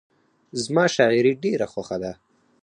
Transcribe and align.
زما 0.63 0.85
شاعري 0.95 1.31
ډېره 1.43 1.65
خوښه 1.71 1.97
ده. 2.03 2.13